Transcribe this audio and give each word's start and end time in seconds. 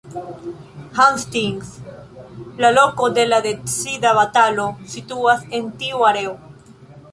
Hastings, 1.01 1.69
la 2.65 2.71
loko 2.79 3.11
de 3.19 3.27
la 3.29 3.39
decida 3.49 4.15
batalo 4.21 4.67
situas 4.97 5.47
en 5.61 5.71
tiu 5.85 6.05
areo. 6.13 6.37